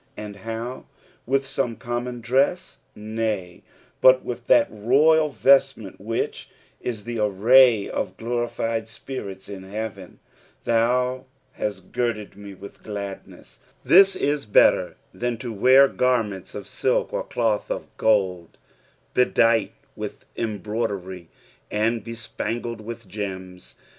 [0.17, 0.87] And how!
[1.27, 3.61] With some common dress) Nay,
[4.01, 10.17] but with that royal vestment which is the array of glorified spirits in heaven."
[10.65, 11.25] Thau
[11.59, 17.23] htut girded me with gtadaeu." This is better than to wear gannents of utk or
[17.23, 18.57] cloth of gold,
[19.13, 21.29] bedight with embroidery
[21.69, 23.75] and bespangled with gems.